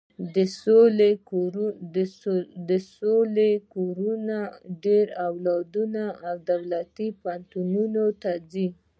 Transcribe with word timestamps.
د 2.67 2.75
سوکاله 2.87 3.49
کورنیو 3.73 4.53
ډېر 4.83 5.05
اولادونه 5.27 6.01
دولتي 6.49 7.07
پوهنتونونو 7.21 8.03
ته 8.21 8.31
ځي. 8.51 8.67